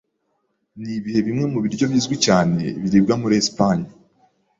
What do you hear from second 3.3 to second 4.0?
Espagne?